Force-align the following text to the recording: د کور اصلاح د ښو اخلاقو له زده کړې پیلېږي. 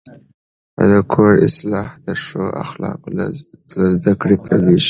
د 0.89 0.91
کور 1.11 1.31
اصلاح 1.47 1.89
د 2.05 2.07
ښو 2.23 2.43
اخلاقو 2.63 3.07
له 3.17 3.25
زده 3.93 4.13
کړې 4.21 4.35
پیلېږي. 4.45 4.79